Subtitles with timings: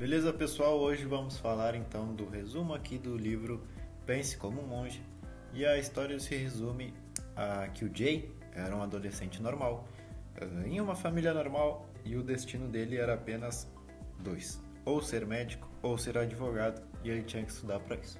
[0.00, 0.80] Beleza, pessoal?
[0.80, 3.62] Hoje vamos falar então do resumo aqui do livro
[4.06, 5.02] Pense como um Monge.
[5.52, 6.94] E a história se resume
[7.36, 9.86] a que o Jay era um adolescente normal,
[10.40, 13.70] eh, em uma família normal, e o destino dele era apenas
[14.20, 18.18] dois: ou ser médico ou ser advogado, e ele tinha que estudar para isso.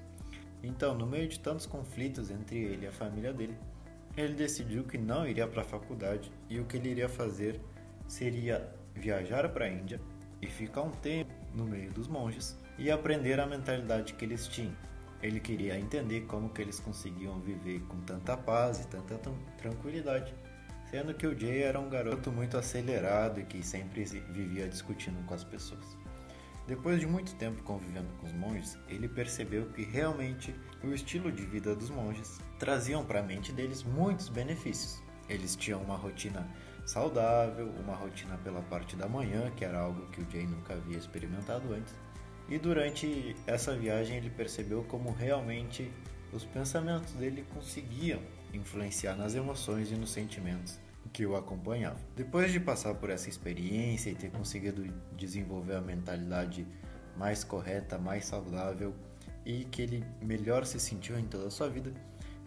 [0.62, 3.56] Então, no meio de tantos conflitos entre ele e a família dele,
[4.18, 7.58] ele decidiu que não iria para a faculdade e o que ele iria fazer
[8.06, 9.98] seria viajar para a Índia
[10.42, 11.29] e ficar um tempo
[11.60, 14.74] no meio dos monges e aprender a mentalidade que eles tinham.
[15.22, 19.20] Ele queria entender como que eles conseguiam viver com tanta paz e tanta
[19.58, 20.34] tranquilidade,
[20.90, 25.34] sendo que o Jay era um garoto muito acelerado e que sempre vivia discutindo com
[25.34, 25.84] as pessoas.
[26.66, 31.44] Depois de muito tempo convivendo com os monges, ele percebeu que realmente o estilo de
[31.44, 35.02] vida dos monges traziam para a mente deles muitos benefícios.
[35.28, 36.48] Eles tinham uma rotina
[36.90, 40.98] saudável, uma rotina pela parte da manhã, que era algo que o Jay nunca havia
[40.98, 41.94] experimentado antes.
[42.48, 45.88] E durante essa viagem ele percebeu como realmente
[46.32, 48.20] os pensamentos dele conseguiam
[48.52, 50.80] influenciar nas emoções e nos sentimentos
[51.12, 51.98] que o acompanhava.
[52.16, 54.82] Depois de passar por essa experiência e ter conseguido
[55.16, 56.66] desenvolver a mentalidade
[57.16, 58.92] mais correta, mais saudável
[59.46, 61.92] e que ele melhor se sentiu em toda a sua vida,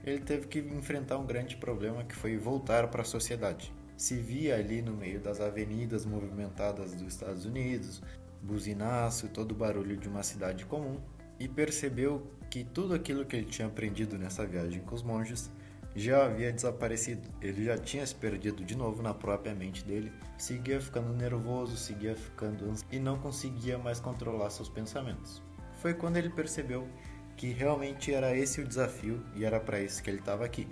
[0.03, 3.71] ele teve que enfrentar um grande problema que foi voltar para a sociedade.
[3.95, 8.01] Se via ali no meio das avenidas movimentadas dos Estados Unidos,
[8.41, 10.99] buzinaço, todo o barulho de uma cidade comum,
[11.39, 15.49] e percebeu que tudo aquilo que ele tinha aprendido nessa viagem com os monges
[15.95, 17.27] já havia desaparecido.
[17.41, 22.15] Ele já tinha se perdido de novo na própria mente dele, seguia ficando nervoso, seguia
[22.15, 25.41] ficando ansioso e não conseguia mais controlar seus pensamentos.
[25.81, 26.87] Foi quando ele percebeu
[27.35, 30.67] que realmente era esse o desafio e era para isso que ele estava aqui.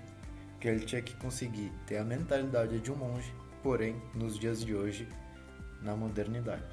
[0.62, 4.74] Que ele tinha que conseguir ter a mentalidade de um monge, porém, nos dias de
[4.74, 5.10] hoje,
[5.82, 6.64] na modernidade.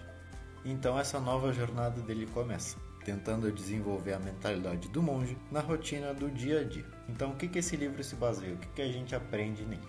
[0.65, 2.77] Então essa nova jornada dele começa
[3.09, 6.85] tentando desenvolver a mentalidade do monge na rotina do dia a dia.
[7.09, 8.53] Então, o que, que esse livro se baseia?
[8.53, 9.81] O que, que a gente aprende nele?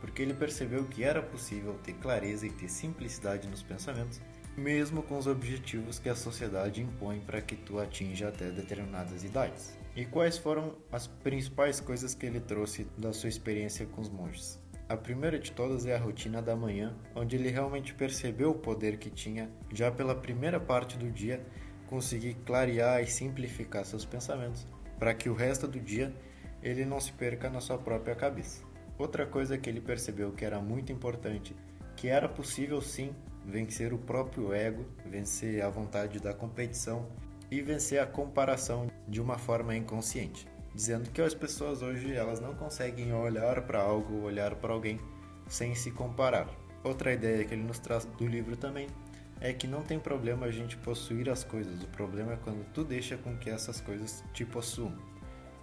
[0.00, 4.22] Porque ele percebeu que era possível ter clareza e ter simplicidade nos pensamentos,
[4.56, 9.76] mesmo com os objetivos que a sociedade impõe para que tu atinja até determinadas idades.
[9.94, 14.58] E quais foram as principais coisas que ele trouxe da sua experiência com os monges?
[14.88, 18.98] A primeira de todas é a rotina da manhã, onde ele realmente percebeu o poder
[18.98, 21.44] que tinha já pela primeira parte do dia
[21.88, 24.66] conseguir clarear e simplificar seus pensamentos
[24.98, 26.14] para que o resto do dia
[26.62, 28.64] ele não se perca na sua própria cabeça.
[28.98, 31.54] Outra coisa que ele percebeu que era muito importante,
[31.96, 33.14] que era possível sim
[33.46, 37.06] vencer o próprio ego, vencer a vontade da competição
[37.50, 42.54] e vencer a comparação de uma forma inconsciente, dizendo que as pessoas hoje elas não
[42.54, 44.98] conseguem olhar para algo, olhar para alguém
[45.46, 46.48] sem se comparar.
[46.82, 48.88] Outra ideia que ele nos traz do livro também
[49.40, 52.82] é que não tem problema a gente possuir as coisas, o problema é quando tu
[52.82, 54.96] deixa com que essas coisas te possuam.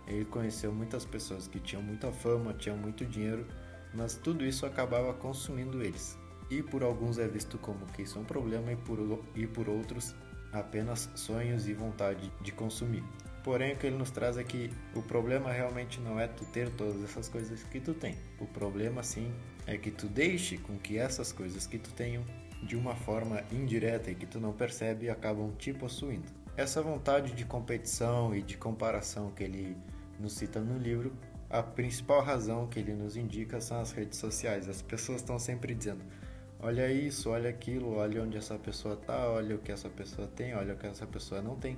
[0.07, 3.45] Ele conheceu muitas pessoas que tinham muita fama, tinham muito dinheiro,
[3.93, 6.17] mas tudo isso acabava consumindo eles.
[6.49, 9.69] E por alguns é visto como que isso é um problema e por, e por
[9.69, 10.15] outros
[10.51, 13.03] apenas sonhos e vontade de consumir.
[13.43, 16.69] Porém, o que ele nos traz é que o problema realmente não é tu ter
[16.69, 18.15] todas essas coisas que tu tem.
[18.39, 19.33] O problema sim
[19.67, 22.23] é que tu deixe com que essas coisas que tu tenham
[22.61, 26.27] de uma forma indireta e que tu não percebe acabam te possuindo.
[26.55, 29.75] Essa vontade de competição e de comparação que ele
[30.17, 31.11] nos cita no livro,
[31.49, 34.69] a principal razão que ele nos indica são as redes sociais.
[34.69, 36.03] As pessoas estão sempre dizendo:
[36.63, 40.55] olha isso, olha aquilo, olha onde essa pessoa está, olha o que essa pessoa tem,
[40.55, 41.77] olha o que essa pessoa não tem.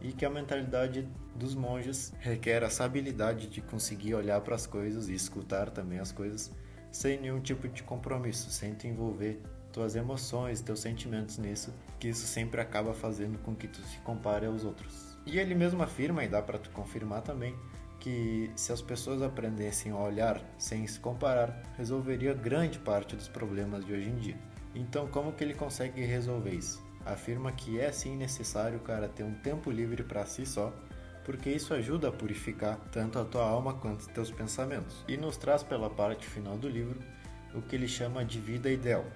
[0.00, 5.08] E que a mentalidade dos monges requer essa habilidade de conseguir olhar para as coisas
[5.08, 6.50] e escutar também as coisas
[6.90, 9.40] sem nenhum tipo de compromisso, sem te envolver
[9.72, 14.46] tuas emoções, teus sentimentos nisso, que isso sempre acaba fazendo com que tu se compare
[14.46, 15.18] aos outros.
[15.26, 17.56] E ele mesmo afirma, e dá para tu confirmar também,
[18.04, 23.82] que se as pessoas aprendessem a olhar sem se comparar, resolveria grande parte dos problemas
[23.82, 24.36] de hoje em dia.
[24.74, 26.84] Então, como que ele consegue resolver isso?
[27.06, 30.70] Afirma que é sim necessário o cara ter um tempo livre para si só,
[31.24, 35.02] porque isso ajuda a purificar tanto a tua alma quanto os teus pensamentos.
[35.08, 37.00] E nos traz pela parte final do livro
[37.54, 39.06] o que ele chama de vida ideal,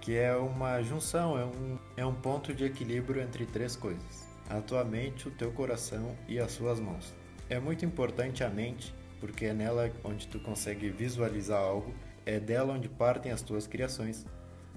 [0.00, 4.60] que é uma junção, é um, é um ponto de equilíbrio entre três coisas: a
[4.60, 7.21] tua mente, o teu coração e as suas mãos.
[7.52, 11.92] É muito importante a mente, porque é nela onde tu consegue visualizar algo,
[12.24, 14.24] é dela onde partem as tuas criações.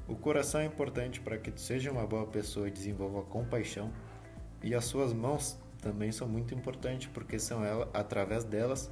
[0.09, 3.93] O coração é importante para que tu seja uma boa pessoa e desenvolva compaixão,
[4.61, 8.91] e as suas mãos também são muito importantes, porque são ela, através delas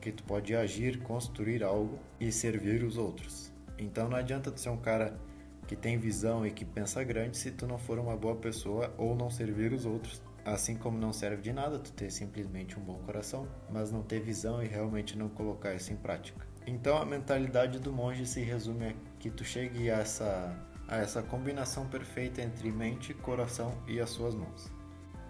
[0.00, 3.52] que tu pode agir, construir algo e servir os outros.
[3.76, 5.20] Então não adianta tu ser um cara
[5.66, 9.14] que tem visão e que pensa grande se tu não for uma boa pessoa ou
[9.14, 10.26] não servir os outros.
[10.48, 14.20] Assim como não serve de nada tu ter simplesmente um bom coração, mas não ter
[14.20, 16.46] visão e realmente não colocar isso em prática.
[16.66, 20.56] Então a mentalidade do monge se resume a que tu chegue a essa,
[20.88, 24.72] a essa combinação perfeita entre mente, coração e as suas mãos.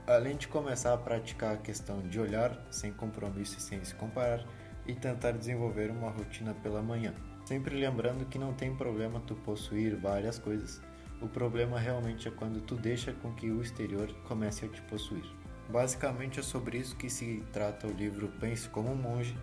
[0.07, 4.47] Além de começar a praticar a questão de olhar sem compromisso e sem se comparar
[4.87, 7.13] e tentar desenvolver uma rotina pela manhã.
[7.45, 10.81] Sempre lembrando que não tem problema tu possuir várias coisas.
[11.21, 15.25] O problema realmente é quando tu deixa com que o exterior comece a te possuir.
[15.69, 19.37] Basicamente é sobre isso que se trata o livro Pense como um Monge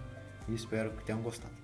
[0.48, 1.54] e espero que tenham gostado.